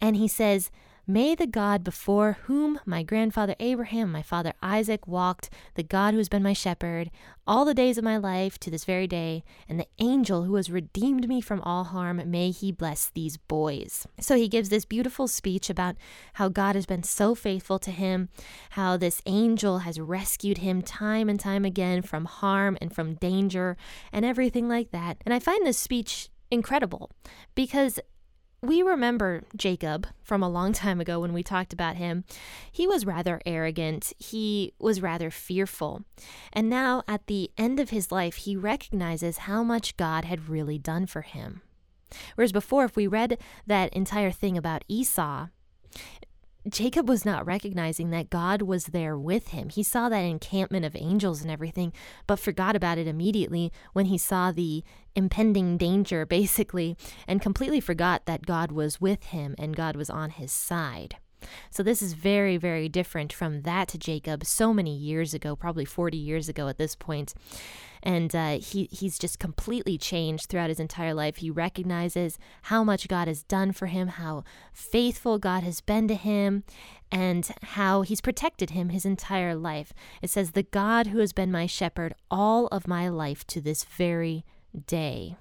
And 0.00 0.16
he 0.16 0.28
says, 0.28 0.70
May 1.10 1.34
the 1.34 1.46
God 1.46 1.84
before 1.84 2.36
whom 2.42 2.80
my 2.84 3.02
grandfather 3.02 3.54
Abraham, 3.60 4.12
my 4.12 4.20
father 4.20 4.52
Isaac 4.60 5.06
walked, 5.06 5.48
the 5.74 5.82
God 5.82 6.12
who 6.12 6.18
has 6.18 6.28
been 6.28 6.42
my 6.42 6.52
shepherd, 6.52 7.10
all 7.46 7.64
the 7.64 7.72
days 7.72 7.96
of 7.96 8.04
my 8.04 8.18
life 8.18 8.58
to 8.58 8.70
this 8.70 8.84
very 8.84 9.06
day, 9.06 9.42
and 9.66 9.80
the 9.80 9.88
angel 10.00 10.42
who 10.42 10.56
has 10.56 10.70
redeemed 10.70 11.26
me 11.26 11.40
from 11.40 11.62
all 11.62 11.84
harm, 11.84 12.20
may 12.26 12.50
he 12.50 12.72
bless 12.72 13.06
these 13.08 13.38
boys. 13.38 14.06
So 14.20 14.36
he 14.36 14.48
gives 14.48 14.68
this 14.68 14.84
beautiful 14.84 15.28
speech 15.28 15.70
about 15.70 15.96
how 16.34 16.50
God 16.50 16.74
has 16.74 16.84
been 16.84 17.02
so 17.02 17.34
faithful 17.34 17.78
to 17.78 17.90
him, 17.90 18.28
how 18.72 18.98
this 18.98 19.22
angel 19.24 19.78
has 19.78 19.98
rescued 19.98 20.58
him 20.58 20.82
time 20.82 21.30
and 21.30 21.40
time 21.40 21.64
again 21.64 22.02
from 22.02 22.26
harm 22.26 22.76
and 22.82 22.94
from 22.94 23.14
danger 23.14 23.78
and 24.12 24.26
everything 24.26 24.68
like 24.68 24.90
that. 24.90 25.16
And 25.24 25.32
I 25.32 25.38
find 25.38 25.66
this 25.66 25.78
speech 25.78 26.28
incredible 26.50 27.10
because 27.54 27.98
we 28.60 28.82
remember 28.82 29.44
Jacob 29.56 30.08
from 30.22 30.42
a 30.42 30.48
long 30.48 30.72
time 30.72 31.00
ago 31.00 31.20
when 31.20 31.32
we 31.32 31.42
talked 31.42 31.72
about 31.72 31.96
him. 31.96 32.24
He 32.70 32.86
was 32.86 33.06
rather 33.06 33.40
arrogant, 33.46 34.12
he 34.18 34.74
was 34.78 35.00
rather 35.00 35.30
fearful. 35.30 36.02
And 36.52 36.68
now, 36.68 37.02
at 37.06 37.26
the 37.26 37.50
end 37.56 37.78
of 37.78 37.90
his 37.90 38.10
life, 38.10 38.36
he 38.36 38.56
recognizes 38.56 39.38
how 39.38 39.62
much 39.62 39.96
God 39.96 40.24
had 40.24 40.48
really 40.48 40.78
done 40.78 41.06
for 41.06 41.22
him. 41.22 41.62
Whereas 42.34 42.52
before, 42.52 42.84
if 42.84 42.96
we 42.96 43.06
read 43.06 43.38
that 43.66 43.92
entire 43.92 44.30
thing 44.30 44.56
about 44.56 44.84
Esau, 44.88 45.48
Jacob 46.68 47.08
was 47.08 47.24
not 47.24 47.46
recognizing 47.46 48.10
that 48.10 48.30
God 48.30 48.62
was 48.62 48.86
there 48.86 49.16
with 49.16 49.48
him. 49.48 49.68
He 49.68 49.82
saw 49.82 50.08
that 50.08 50.20
encampment 50.20 50.84
of 50.84 50.96
angels 50.96 51.42
and 51.42 51.50
everything, 51.50 51.92
but 52.26 52.38
forgot 52.38 52.76
about 52.76 52.98
it 52.98 53.06
immediately 53.06 53.72
when 53.92 54.06
he 54.06 54.18
saw 54.18 54.52
the 54.52 54.84
impending 55.14 55.76
danger, 55.76 56.26
basically, 56.38 56.96
and 57.26 57.40
completely 57.40 57.80
forgot 57.80 58.26
that 58.26 58.46
God 58.46 58.72
was 58.72 59.00
with 59.00 59.24
him 59.24 59.54
and 59.58 59.76
God 59.76 59.96
was 59.96 60.10
on 60.10 60.30
his 60.30 60.52
side. 60.52 61.16
So, 61.70 61.82
this 61.82 62.02
is 62.02 62.14
very, 62.14 62.56
very 62.56 62.88
different 62.88 63.32
from 63.32 63.62
that 63.62 63.88
to 63.88 63.98
Jacob 63.98 64.44
so 64.44 64.72
many 64.72 64.94
years 64.94 65.34
ago, 65.34 65.56
probably 65.56 65.84
40 65.84 66.16
years 66.16 66.48
ago 66.48 66.68
at 66.68 66.78
this 66.78 66.94
point. 66.94 67.34
And 68.02 68.34
uh, 68.34 68.58
he, 68.58 68.88
he's 68.92 69.18
just 69.18 69.38
completely 69.38 69.98
changed 69.98 70.46
throughout 70.46 70.68
his 70.68 70.80
entire 70.80 71.14
life. 71.14 71.36
He 71.36 71.50
recognizes 71.50 72.38
how 72.62 72.84
much 72.84 73.08
God 73.08 73.28
has 73.28 73.42
done 73.42 73.72
for 73.72 73.86
him, 73.86 74.08
how 74.08 74.44
faithful 74.72 75.38
God 75.38 75.62
has 75.64 75.80
been 75.80 76.06
to 76.08 76.14
him, 76.14 76.62
and 77.10 77.50
how 77.62 78.02
he's 78.02 78.20
protected 78.20 78.70
him 78.70 78.90
his 78.90 79.04
entire 79.04 79.54
life. 79.54 79.92
It 80.22 80.30
says, 80.30 80.52
The 80.52 80.62
God 80.62 81.08
who 81.08 81.18
has 81.18 81.32
been 81.32 81.50
my 81.50 81.66
shepherd 81.66 82.14
all 82.30 82.68
of 82.68 82.86
my 82.86 83.08
life 83.08 83.46
to 83.48 83.60
this 83.60 83.84
very 83.84 84.44
day. 84.86 85.36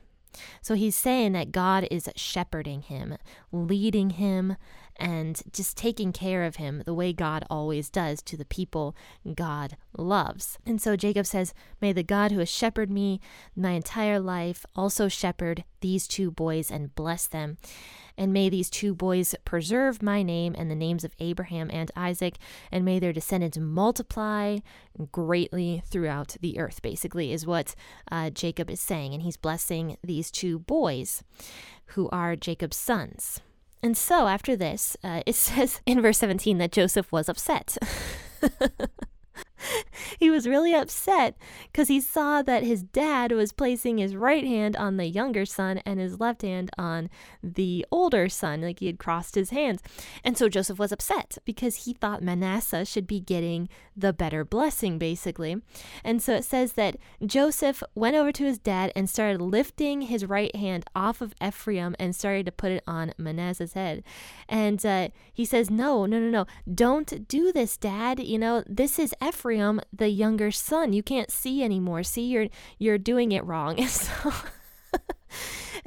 So 0.61 0.75
he's 0.75 0.95
saying 0.95 1.33
that 1.33 1.51
God 1.51 1.87
is 1.89 2.09
shepherding 2.15 2.83
him, 2.83 3.17
leading 3.51 4.11
him, 4.11 4.55
and 4.99 5.41
just 5.51 5.77
taking 5.77 6.11
care 6.11 6.43
of 6.43 6.57
him 6.57 6.83
the 6.85 6.93
way 6.93 7.13
God 7.13 7.45
always 7.49 7.89
does 7.89 8.21
to 8.23 8.37
the 8.37 8.45
people 8.45 8.95
God 9.35 9.77
loves. 9.97 10.57
And 10.65 10.81
so 10.81 10.95
Jacob 10.95 11.25
says, 11.25 11.53
May 11.81 11.93
the 11.93 12.03
God 12.03 12.31
who 12.31 12.39
has 12.39 12.49
shepherded 12.49 12.91
me 12.93 13.19
my 13.55 13.71
entire 13.71 14.19
life 14.19 14.65
also 14.75 15.07
shepherd 15.07 15.63
these 15.81 16.07
two 16.07 16.31
boys 16.31 16.71
and 16.71 16.95
bless 16.95 17.27
them. 17.27 17.57
And 18.17 18.33
may 18.33 18.49
these 18.49 18.69
two 18.69 18.95
boys 18.95 19.35
preserve 19.45 20.01
my 20.01 20.23
name 20.23 20.55
and 20.57 20.71
the 20.71 20.75
names 20.75 21.03
of 21.03 21.15
Abraham 21.19 21.69
and 21.71 21.91
Isaac, 21.95 22.37
and 22.71 22.83
may 22.83 22.97
their 22.97 23.13
descendants 23.13 23.59
multiply 23.59 24.57
greatly 25.11 25.83
throughout 25.85 26.35
the 26.41 26.57
earth, 26.57 26.81
basically, 26.81 27.31
is 27.31 27.45
what 27.45 27.75
uh, 28.11 28.31
Jacob 28.31 28.71
is 28.71 28.81
saying. 28.81 29.13
And 29.13 29.21
he's 29.21 29.37
blessing 29.37 29.97
these 30.03 30.31
two 30.31 30.57
boys 30.57 31.23
who 31.91 32.09
are 32.09 32.35
Jacob's 32.35 32.77
sons. 32.77 33.39
And 33.83 33.97
so 33.97 34.27
after 34.27 34.55
this, 34.55 34.97
uh, 35.03 35.21
it 35.25 35.35
says 35.47 35.81
in 35.85 36.01
verse 36.01 36.17
17 36.19 36.57
that 36.57 36.71
Joseph 36.71 37.11
was 37.11 37.29
upset. 37.29 37.77
he 40.19 40.29
was 40.29 40.47
really 40.47 40.73
upset 40.73 41.35
because 41.71 41.87
he 41.87 41.99
saw 41.99 42.41
that 42.41 42.63
his 42.63 42.83
dad 42.83 43.31
was 43.31 43.51
placing 43.51 43.97
his 43.97 44.15
right 44.15 44.45
hand 44.45 44.75
on 44.75 44.97
the 44.97 45.05
younger 45.05 45.45
son 45.45 45.79
and 45.85 45.99
his 45.99 46.19
left 46.19 46.41
hand 46.41 46.69
on 46.77 47.09
the 47.43 47.85
older 47.91 48.29
son, 48.29 48.61
like 48.61 48.79
he 48.79 48.87
had 48.87 48.99
crossed 48.99 49.35
his 49.35 49.51
hands. 49.51 49.81
And 50.23 50.37
so 50.37 50.49
Joseph 50.49 50.79
was 50.79 50.91
upset 50.91 51.37
because 51.45 51.85
he 51.85 51.93
thought 51.93 52.23
Manasseh 52.23 52.85
should 52.85 53.07
be 53.07 53.19
getting 53.19 53.69
the 53.95 54.13
better 54.13 54.43
blessing, 54.43 54.97
basically. 54.97 55.61
And 56.03 56.21
so 56.21 56.35
it 56.35 56.45
says 56.45 56.73
that 56.73 56.97
Joseph 57.25 57.81
went 57.95 58.15
over 58.15 58.31
to 58.31 58.45
his 58.45 58.59
dad 58.59 58.91
and 58.95 59.09
started 59.09 59.41
lifting 59.41 60.03
his 60.03 60.25
right 60.25 60.55
hand 60.55 60.85
off 60.95 61.21
of 61.21 61.33
Ephraim 61.43 61.95
and 61.99 62.15
started 62.15 62.45
to 62.45 62.51
put 62.51 62.71
it 62.71 62.83
on 62.87 63.13
Manasseh's 63.17 63.73
head. 63.73 64.03
And 64.47 64.85
uh, 64.85 65.09
he 65.33 65.45
says, 65.45 65.69
No, 65.69 66.05
no, 66.05 66.19
no, 66.19 66.29
no, 66.29 66.45
don't 66.73 67.27
do 67.27 67.51
this, 67.51 67.77
dad. 67.77 68.19
You 68.19 68.37
know, 68.37 68.63
this 68.67 68.99
is 68.99 69.13
Ephraim, 69.25 69.46
the 69.93 70.09
younger 70.09 70.51
son. 70.51 70.93
You 70.93 71.03
can't 71.03 71.31
see 71.31 71.63
anymore. 71.63 72.03
See, 72.03 72.25
you're 72.25 72.47
you're 72.77 72.97
doing 72.97 73.31
it 73.31 73.45
wrong. 73.45 73.85
so 73.87 74.33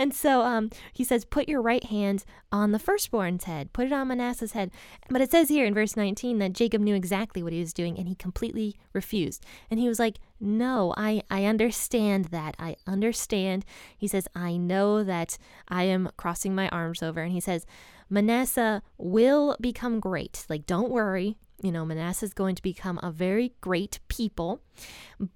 and 0.00 0.14
so 0.14 0.42
um, 0.42 0.70
he 0.94 1.04
says, 1.04 1.26
Put 1.26 1.48
your 1.48 1.60
right 1.60 1.84
hand 1.84 2.24
on 2.50 2.72
the 2.72 2.78
firstborn's 2.78 3.44
head, 3.44 3.72
put 3.72 3.86
it 3.86 3.92
on 3.92 4.08
Manasseh's 4.08 4.52
head. 4.52 4.70
But 5.10 5.20
it 5.20 5.30
says 5.30 5.50
here 5.50 5.66
in 5.66 5.74
verse 5.74 5.94
19 5.94 6.38
that 6.38 6.54
Jacob 6.54 6.80
knew 6.80 6.94
exactly 6.94 7.42
what 7.42 7.52
he 7.52 7.60
was 7.60 7.74
doing 7.74 7.98
and 7.98 8.08
he 8.08 8.14
completely 8.14 8.76
refused. 8.94 9.44
And 9.70 9.78
he 9.78 9.88
was 9.88 9.98
like, 9.98 10.18
No, 10.40 10.94
I, 10.96 11.22
I 11.30 11.44
understand 11.44 12.26
that. 12.26 12.54
I 12.58 12.76
understand. 12.86 13.66
He 13.96 14.08
says, 14.08 14.26
I 14.34 14.56
know 14.56 15.04
that 15.04 15.36
I 15.68 15.84
am 15.84 16.10
crossing 16.16 16.54
my 16.54 16.70
arms 16.70 17.02
over. 17.02 17.20
And 17.20 17.32
he 17.32 17.40
says, 17.40 17.66
Manasseh 18.08 18.82
will 18.96 19.56
become 19.60 20.00
great. 20.00 20.46
Like, 20.48 20.66
don't 20.66 20.90
worry 20.90 21.36
you 21.62 21.70
know, 21.70 21.84
Manasseh 21.84 22.26
is 22.26 22.34
going 22.34 22.54
to 22.54 22.62
become 22.62 22.98
a 23.02 23.10
very 23.10 23.52
great 23.60 24.00
people, 24.08 24.60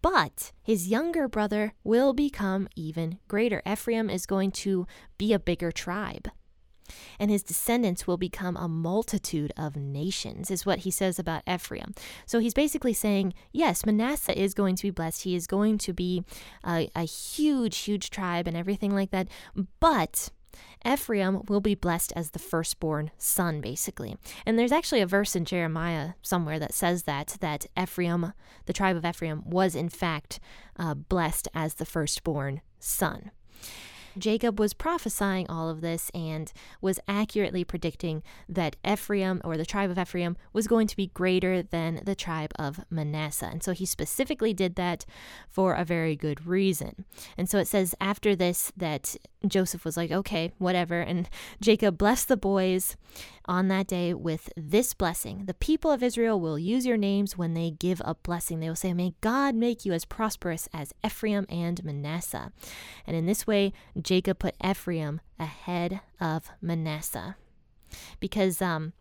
but 0.02 0.52
his 0.62 0.88
younger 0.88 1.28
brother 1.28 1.74
will 1.84 2.12
become 2.12 2.68
even 2.76 3.18
greater. 3.28 3.62
Ephraim 3.66 4.08
is 4.08 4.26
going 4.26 4.50
to 4.52 4.86
be 5.18 5.32
a 5.32 5.38
bigger 5.38 5.70
tribe. 5.70 6.28
And 7.18 7.30
his 7.30 7.42
descendants 7.42 8.06
will 8.06 8.18
become 8.18 8.56
a 8.56 8.68
multitude 8.68 9.52
of 9.56 9.74
nations, 9.74 10.50
is 10.50 10.66
what 10.66 10.80
he 10.80 10.90
says 10.90 11.18
about 11.18 11.42
Ephraim. 11.48 11.94
So 12.26 12.40
he's 12.40 12.52
basically 12.52 12.92
saying, 12.92 13.32
yes, 13.52 13.86
Manasseh 13.86 14.38
is 14.38 14.52
going 14.52 14.76
to 14.76 14.82
be 14.82 14.90
blessed. 14.90 15.22
He 15.22 15.34
is 15.34 15.46
going 15.46 15.78
to 15.78 15.94
be 15.94 16.24
a, 16.62 16.90
a 16.94 17.04
huge, 17.04 17.78
huge 17.78 18.10
tribe 18.10 18.46
and 18.46 18.56
everything 18.56 18.94
like 18.94 19.10
that. 19.12 19.28
But 19.80 20.28
Ephraim 20.86 21.42
will 21.48 21.60
be 21.60 21.74
blessed 21.74 22.12
as 22.16 22.30
the 22.30 22.38
firstborn 22.38 23.10
son, 23.18 23.60
basically. 23.60 24.16
And 24.44 24.58
there's 24.58 24.72
actually 24.72 25.00
a 25.00 25.06
verse 25.06 25.34
in 25.34 25.44
Jeremiah 25.44 26.10
somewhere 26.22 26.58
that 26.58 26.74
says 26.74 27.04
that, 27.04 27.36
that 27.40 27.66
Ephraim, 27.80 28.32
the 28.66 28.72
tribe 28.72 28.96
of 28.96 29.04
Ephraim, 29.04 29.42
was 29.48 29.74
in 29.74 29.88
fact 29.88 30.40
uh, 30.78 30.94
blessed 30.94 31.48
as 31.54 31.74
the 31.74 31.86
firstborn 31.86 32.60
son. 32.78 33.30
Jacob 34.16 34.60
was 34.60 34.74
prophesying 34.74 35.48
all 35.48 35.68
of 35.68 35.80
this 35.80 36.10
and 36.14 36.52
was 36.80 37.00
accurately 37.08 37.64
predicting 37.64 38.22
that 38.48 38.76
Ephraim, 38.86 39.40
or 39.44 39.56
the 39.56 39.66
tribe 39.66 39.90
of 39.90 39.98
Ephraim, 39.98 40.36
was 40.52 40.68
going 40.68 40.86
to 40.86 40.96
be 40.96 41.08
greater 41.08 41.62
than 41.62 42.00
the 42.04 42.14
tribe 42.14 42.52
of 42.58 42.84
Manasseh. 42.90 43.48
And 43.50 43.62
so 43.62 43.72
he 43.72 43.86
specifically 43.86 44.54
did 44.54 44.76
that 44.76 45.04
for 45.48 45.74
a 45.74 45.84
very 45.84 46.16
good 46.16 46.46
reason. 46.46 47.04
And 47.36 47.48
so 47.48 47.58
it 47.58 47.66
says 47.66 47.94
after 48.00 48.36
this 48.36 48.72
that 48.76 49.16
Joseph 49.50 49.84
was 49.84 49.96
like, 49.96 50.10
okay, 50.10 50.52
whatever. 50.58 51.00
And 51.00 51.28
Jacob 51.60 51.98
blessed 51.98 52.28
the 52.28 52.36
boys 52.36 52.96
on 53.46 53.68
that 53.68 53.86
day 53.86 54.14
with 54.14 54.50
this 54.56 54.94
blessing. 54.94 55.44
The 55.46 55.54
people 55.54 55.90
of 55.90 56.02
Israel 56.02 56.40
will 56.40 56.58
use 56.58 56.86
your 56.86 56.96
names 56.96 57.36
when 57.36 57.54
they 57.54 57.70
give 57.70 58.00
a 58.04 58.14
blessing. 58.14 58.60
They 58.60 58.68
will 58.68 58.76
say, 58.76 58.94
May 58.94 59.14
God 59.20 59.54
make 59.54 59.84
you 59.84 59.92
as 59.92 60.04
prosperous 60.04 60.68
as 60.72 60.94
Ephraim 61.04 61.46
and 61.48 61.84
Manasseh. 61.84 62.52
And 63.06 63.16
in 63.16 63.26
this 63.26 63.46
way, 63.46 63.72
Jacob 64.00 64.38
put 64.38 64.56
Ephraim 64.64 65.20
ahead 65.38 66.00
of 66.20 66.50
Manasseh. 66.60 67.36
Because, 68.20 68.60
um, 68.62 68.92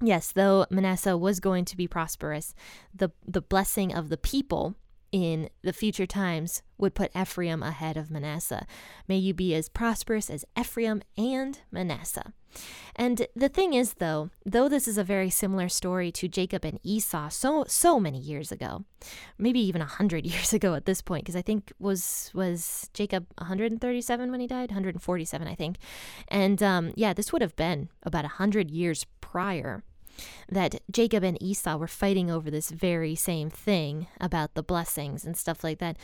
yes, 0.00 0.32
though 0.32 0.66
Manasseh 0.70 1.16
was 1.16 1.40
going 1.40 1.64
to 1.66 1.76
be 1.76 1.88
prosperous, 1.88 2.54
the, 2.94 3.10
the 3.26 3.42
blessing 3.42 3.94
of 3.94 4.08
the 4.08 4.16
people 4.16 4.76
in 5.12 5.50
the 5.62 5.72
future 5.72 6.06
times 6.06 6.62
would 6.78 6.94
put 6.94 7.14
Ephraim 7.14 7.62
ahead 7.62 7.96
of 7.96 8.10
Manasseh. 8.10 8.66
May 9.06 9.18
you 9.18 9.34
be 9.34 9.54
as 9.54 9.68
prosperous 9.68 10.30
as 10.30 10.44
Ephraim 10.58 11.02
and 11.16 11.60
Manasseh. 11.70 12.32
And 12.96 13.26
the 13.34 13.48
thing 13.48 13.74
is 13.74 13.94
though, 13.94 14.30
though 14.44 14.68
this 14.68 14.88
is 14.88 14.98
a 14.98 15.04
very 15.04 15.30
similar 15.30 15.68
story 15.68 16.10
to 16.12 16.28
Jacob 16.28 16.64
and 16.64 16.80
Esau 16.82 17.28
so 17.28 17.64
so 17.66 17.98
many 18.00 18.18
years 18.18 18.52
ago, 18.52 18.84
maybe 19.38 19.60
even 19.60 19.80
a 19.80 19.84
100 19.84 20.26
years 20.32 20.52
ago 20.52 20.74
at 20.74 20.86
this 20.86 21.00
point 21.00 21.24
because 21.24 21.36
I 21.36 21.42
think 21.42 21.72
was 21.78 22.30
was 22.34 22.90
Jacob 22.94 23.26
137 23.38 24.30
when 24.30 24.40
he 24.40 24.46
died, 24.46 24.70
147 24.70 25.46
I 25.46 25.54
think. 25.54 25.78
And 26.28 26.62
um, 26.62 26.92
yeah, 26.96 27.12
this 27.12 27.32
would 27.32 27.42
have 27.42 27.56
been 27.56 27.88
about 28.02 28.24
a 28.24 28.36
100 28.42 28.70
years 28.70 29.06
prior 29.20 29.82
that 30.48 30.80
Jacob 30.90 31.22
and 31.22 31.40
Esau 31.42 31.76
were 31.76 31.86
fighting 31.86 32.30
over 32.30 32.50
this 32.50 32.70
very 32.70 33.14
same 33.14 33.50
thing 33.50 34.06
about 34.20 34.54
the 34.54 34.62
blessings 34.62 35.24
and 35.24 35.36
stuff 35.36 35.64
like 35.64 35.78
that. 35.78 35.96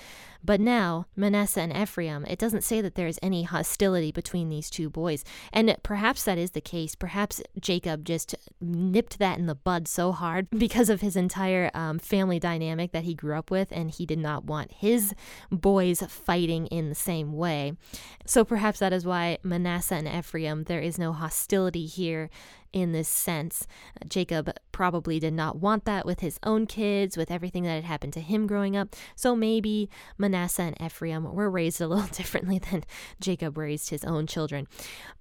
But 0.44 0.60
now, 0.60 1.06
Manasseh 1.16 1.60
and 1.60 1.76
Ephraim, 1.76 2.24
it 2.26 2.38
doesn't 2.38 2.64
say 2.64 2.80
that 2.80 2.94
there's 2.94 3.18
any 3.22 3.42
hostility 3.42 4.12
between 4.12 4.48
these 4.48 4.70
two 4.70 4.88
boys. 4.88 5.24
And 5.52 5.76
perhaps 5.82 6.24
that 6.24 6.38
is 6.38 6.52
the 6.52 6.60
case. 6.60 6.94
Perhaps 6.94 7.42
Jacob 7.60 8.04
just 8.04 8.34
nipped 8.60 9.18
that 9.18 9.38
in 9.38 9.46
the 9.46 9.54
bud 9.54 9.88
so 9.88 10.12
hard 10.12 10.48
because 10.56 10.88
of 10.88 11.00
his 11.00 11.16
entire 11.16 11.70
um, 11.74 11.98
family 11.98 12.38
dynamic 12.38 12.92
that 12.92 13.04
he 13.04 13.14
grew 13.14 13.36
up 13.36 13.50
with, 13.50 13.68
and 13.72 13.90
he 13.90 14.06
did 14.06 14.18
not 14.18 14.44
want 14.44 14.72
his 14.72 15.14
boys 15.50 16.02
fighting 16.08 16.66
in 16.68 16.88
the 16.88 16.94
same 16.94 17.32
way. 17.32 17.72
So 18.24 18.44
perhaps 18.44 18.78
that 18.78 18.92
is 18.92 19.04
why 19.04 19.38
Manasseh 19.42 19.96
and 19.96 20.08
Ephraim, 20.08 20.64
there 20.64 20.80
is 20.80 20.98
no 20.98 21.12
hostility 21.12 21.86
here 21.86 22.30
in 22.72 22.92
this 22.92 23.08
sense. 23.08 23.66
Uh, 24.00 24.04
Jacob 24.08 24.50
probably 24.72 25.18
did 25.18 25.32
not 25.32 25.56
want 25.56 25.84
that 25.84 26.06
with 26.06 26.20
his 26.20 26.38
own 26.42 26.66
kids, 26.66 27.16
with 27.16 27.30
everything 27.30 27.64
that 27.64 27.74
had 27.74 27.84
happened 27.84 28.12
to 28.12 28.20
him 28.20 28.46
growing 28.46 28.76
up. 28.76 28.94
So 29.16 29.34
maybe 29.34 29.88
Manasseh 30.16 30.62
and 30.62 30.80
Ephraim 30.80 31.32
were 31.32 31.50
raised 31.58 31.80
a 31.80 31.88
little 31.88 32.06
differently 32.12 32.58
than 32.58 32.84
Jacob 33.20 33.58
raised 33.58 33.90
his 33.90 34.04
own 34.04 34.26
children. 34.26 34.66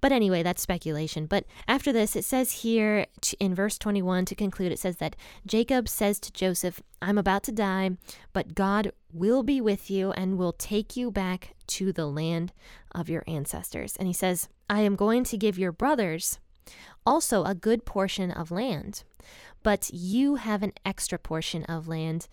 But 0.00 0.12
anyway, 0.12 0.42
that's 0.42 0.62
speculation. 0.62 1.26
But 1.26 1.44
after 1.66 1.92
this, 1.92 2.16
it 2.16 2.24
says 2.24 2.52
here 2.52 3.06
in 3.40 3.54
verse 3.54 3.78
21 3.78 4.24
to 4.26 4.34
conclude, 4.34 4.72
it 4.72 4.78
says 4.78 4.96
that 4.96 5.16
Jacob 5.46 5.88
says 5.88 6.20
to 6.20 6.32
Joseph, 6.32 6.82
I'm 7.00 7.18
about 7.18 7.42
to 7.44 7.52
die, 7.52 7.90
but 8.32 8.54
God 8.54 8.92
will 9.12 9.42
be 9.42 9.60
with 9.60 9.90
you 9.90 10.12
and 10.12 10.36
will 10.36 10.52
take 10.52 10.96
you 10.96 11.10
back 11.10 11.54
to 11.66 11.92
the 11.92 12.06
land 12.06 12.52
of 12.92 13.08
your 13.08 13.24
ancestors. 13.26 13.96
And 13.96 14.06
he 14.06 14.12
says, 14.12 14.48
I 14.68 14.80
am 14.80 14.96
going 14.96 15.24
to 15.24 15.38
give 15.38 15.58
your 15.58 15.72
brothers 15.72 16.38
also 17.06 17.44
a 17.44 17.54
good 17.54 17.84
portion 17.84 18.30
of 18.30 18.50
land. 18.50 19.04
But 19.62 19.90
you 19.92 20.36
have 20.36 20.62
an 20.62 20.72
extra 20.84 21.18
portion 21.18 21.64
of 21.64 21.88
land 21.88 22.28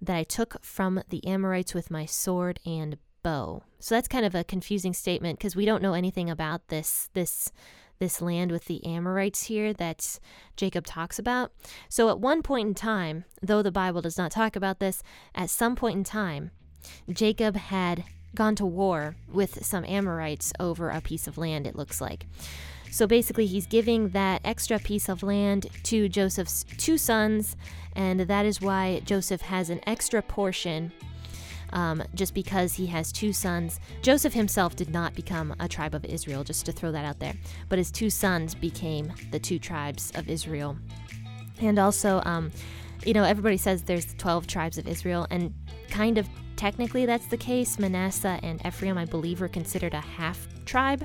that 0.00 0.16
I 0.16 0.24
took 0.24 0.64
from 0.64 1.02
the 1.08 1.26
Amorites 1.26 1.74
with 1.74 1.90
my 1.90 2.06
sword 2.06 2.58
and 2.64 2.96
bow. 3.22 3.62
So 3.78 3.94
that's 3.94 4.08
kind 4.08 4.24
of 4.24 4.34
a 4.34 4.44
confusing 4.44 4.94
statement 4.94 5.38
because 5.38 5.56
we 5.56 5.66
don't 5.66 5.82
know 5.82 5.94
anything 5.94 6.30
about 6.30 6.68
this 6.68 7.10
this 7.12 7.52
this 7.98 8.22
land 8.22 8.50
with 8.50 8.64
the 8.64 8.84
Amorites 8.86 9.44
here 9.44 9.74
that 9.74 10.18
Jacob 10.56 10.86
talks 10.86 11.18
about. 11.18 11.52
So 11.90 12.08
at 12.08 12.18
one 12.18 12.42
point 12.42 12.68
in 12.68 12.74
time, 12.74 13.24
though 13.42 13.62
the 13.62 13.70
Bible 13.70 14.00
does 14.00 14.16
not 14.16 14.32
talk 14.32 14.56
about 14.56 14.80
this, 14.80 15.02
at 15.34 15.50
some 15.50 15.76
point 15.76 15.98
in 15.98 16.04
time, 16.04 16.50
Jacob 17.12 17.56
had 17.56 18.04
gone 18.34 18.54
to 18.56 18.64
war 18.64 19.16
with 19.30 19.64
some 19.64 19.84
Amorites 19.84 20.52
over 20.58 20.88
a 20.88 21.02
piece 21.02 21.26
of 21.26 21.36
land, 21.36 21.66
it 21.66 21.76
looks 21.76 22.00
like. 22.00 22.26
So 22.90 23.06
basically, 23.06 23.46
he's 23.46 23.66
giving 23.66 24.08
that 24.10 24.40
extra 24.44 24.78
piece 24.78 25.08
of 25.08 25.22
land 25.22 25.66
to 25.84 26.08
Joseph's 26.08 26.64
two 26.76 26.98
sons, 26.98 27.56
and 27.94 28.20
that 28.20 28.44
is 28.44 28.60
why 28.60 29.00
Joseph 29.04 29.42
has 29.42 29.70
an 29.70 29.80
extra 29.86 30.22
portion. 30.22 30.92
Um, 31.72 32.02
just 32.16 32.34
because 32.34 32.74
he 32.74 32.86
has 32.86 33.12
two 33.12 33.32
sons. 33.32 33.78
Joseph 34.02 34.34
himself 34.34 34.74
did 34.74 34.90
not 34.90 35.14
become 35.14 35.54
a 35.60 35.68
tribe 35.68 35.94
of 35.94 36.04
Israel, 36.04 36.42
just 36.42 36.66
to 36.66 36.72
throw 36.72 36.90
that 36.90 37.04
out 37.04 37.20
there, 37.20 37.34
but 37.68 37.78
his 37.78 37.92
two 37.92 38.10
sons 38.10 38.56
became 38.56 39.12
the 39.30 39.38
two 39.38 39.60
tribes 39.60 40.10
of 40.16 40.28
Israel. 40.28 40.76
And 41.60 41.78
also, 41.78 42.22
um, 42.24 42.50
you 43.06 43.12
know, 43.12 43.22
everybody 43.22 43.56
says 43.56 43.84
there's 43.84 44.14
12 44.14 44.48
tribes 44.48 44.78
of 44.78 44.88
Israel, 44.88 45.28
and 45.30 45.54
kind 45.90 46.18
of 46.18 46.28
technically 46.56 47.06
that's 47.06 47.26
the 47.26 47.36
case. 47.36 47.78
Manasseh 47.78 48.40
and 48.42 48.60
Ephraim, 48.66 48.98
I 48.98 49.04
believe, 49.04 49.40
were 49.40 49.46
considered 49.46 49.94
a 49.94 50.00
half 50.00 50.48
tribe 50.64 51.04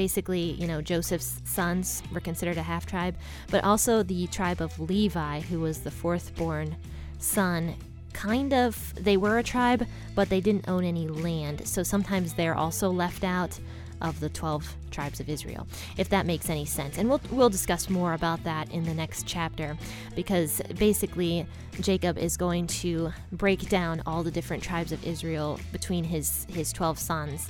basically, 0.00 0.52
you 0.52 0.66
know, 0.66 0.80
Joseph's 0.80 1.42
sons 1.44 2.02
were 2.10 2.20
considered 2.20 2.56
a 2.56 2.62
half 2.62 2.86
tribe, 2.86 3.14
but 3.50 3.62
also 3.62 4.02
the 4.02 4.26
tribe 4.28 4.62
of 4.62 4.80
Levi, 4.80 5.40
who 5.40 5.60
was 5.60 5.80
the 5.80 5.90
fourth 5.90 6.34
born 6.36 6.74
son. 7.18 7.74
Kind 8.14 8.54
of, 8.54 8.94
they 8.94 9.18
were 9.18 9.36
a 9.36 9.42
tribe, 9.42 9.86
but 10.14 10.30
they 10.30 10.40
didn't 10.40 10.66
own 10.70 10.84
any 10.84 11.06
land. 11.06 11.68
So 11.68 11.82
sometimes 11.82 12.32
they're 12.32 12.54
also 12.54 12.88
left 12.88 13.24
out 13.24 13.60
of 14.00 14.18
the 14.20 14.30
12 14.30 14.74
tribes 14.90 15.20
of 15.20 15.28
Israel, 15.28 15.66
if 15.98 16.08
that 16.08 16.24
makes 16.24 16.48
any 16.48 16.64
sense. 16.64 16.96
And 16.96 17.06
we'll, 17.06 17.20
we'll 17.30 17.50
discuss 17.50 17.90
more 17.90 18.14
about 18.14 18.42
that 18.44 18.72
in 18.72 18.84
the 18.84 18.94
next 18.94 19.26
chapter 19.26 19.76
because 20.16 20.62
basically 20.78 21.46
Jacob 21.82 22.16
is 22.16 22.38
going 22.38 22.68
to 22.68 23.12
break 23.32 23.68
down 23.68 24.02
all 24.06 24.22
the 24.22 24.30
different 24.30 24.62
tribes 24.62 24.92
of 24.92 25.06
Israel 25.06 25.60
between 25.72 26.04
his, 26.04 26.46
his 26.48 26.72
12 26.72 26.98
sons. 26.98 27.48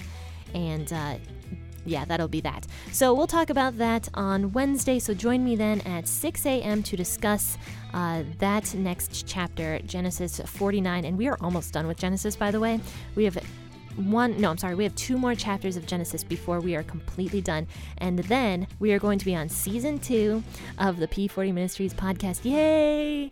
And 0.52 0.92
uh, 0.92 1.14
yeah, 1.84 2.04
that'll 2.04 2.28
be 2.28 2.40
that. 2.42 2.66
So 2.92 3.14
we'll 3.14 3.26
talk 3.26 3.50
about 3.50 3.78
that 3.78 4.08
on 4.14 4.52
Wednesday. 4.52 4.99
So 4.99 5.14
join 5.14 5.44
me 5.44 5.56
then 5.56 5.80
at 5.82 6.06
6 6.06 6.46
a.m. 6.46 6.82
to 6.82 6.96
discuss 6.96 7.58
uh, 7.94 8.22
that 8.38 8.75
next 8.75 9.26
chapter, 9.26 9.78
Genesis 9.80 10.40
49. 10.44 11.04
And 11.04 11.16
we 11.16 11.28
are 11.28 11.38
almost 11.40 11.72
done 11.72 11.87
with 11.87 11.99
Genesis, 11.99 12.37
by 12.37 12.50
the 12.50 12.60
way. 12.60 12.80
We 13.14 13.25
have 13.25 13.38
one, 13.96 14.40
no, 14.40 14.50
I'm 14.50 14.58
sorry, 14.58 14.75
we 14.75 14.84
have 14.84 14.94
two 14.94 15.18
more 15.18 15.34
chapters 15.34 15.76
of 15.76 15.87
Genesis 15.87 16.22
before 16.22 16.60
we 16.60 16.76
are 16.76 16.82
completely 16.82 17.40
done. 17.40 17.66
And 17.99 18.18
then 18.20 18.66
we 18.78 18.92
are 18.92 18.99
going 18.99 19.18
to 19.18 19.25
be 19.25 19.34
on 19.34 19.49
season 19.49 19.99
two 19.99 20.42
of 20.78 20.99
the 20.99 21.08
P40 21.08 21.52
Ministries 21.52 21.94
podcast. 21.94 22.44
Yay! 22.44 23.30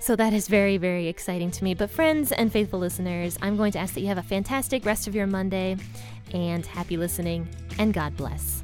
So 0.00 0.16
that 0.16 0.32
is 0.32 0.48
very, 0.48 0.78
very 0.78 1.08
exciting 1.08 1.50
to 1.50 1.64
me. 1.64 1.74
But, 1.74 1.90
friends 1.90 2.32
and 2.32 2.50
faithful 2.52 2.78
listeners, 2.78 3.36
I'm 3.42 3.56
going 3.56 3.72
to 3.72 3.78
ask 3.78 3.94
that 3.94 4.00
you 4.00 4.06
have 4.06 4.16
a 4.18 4.22
fantastic 4.22 4.86
rest 4.86 5.06
of 5.06 5.14
your 5.14 5.26
Monday 5.26 5.76
and 6.34 6.64
happy 6.64 6.96
listening, 6.96 7.48
and 7.78 7.92
God 7.92 8.16
bless. 8.16 8.62